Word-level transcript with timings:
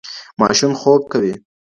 ماشوم 0.41 0.73
خوب 0.81 1.01
کوي 1.11 1.33